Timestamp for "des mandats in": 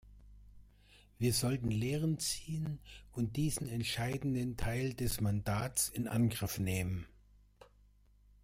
4.95-6.07